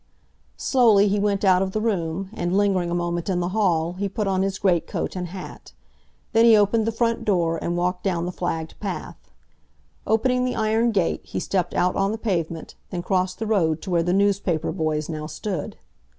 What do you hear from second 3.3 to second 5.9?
the hall, he put on his greatcoat and hat.